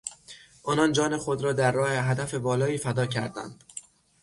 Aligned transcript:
آنان 0.63 0.91
جان 0.91 1.17
خود 1.17 1.43
را 1.43 1.53
در 1.53 1.71
راه 1.71 1.91
هدف 1.91 2.33
والایی 2.33 2.77
فدا 2.77 3.05
کردند. 3.05 3.63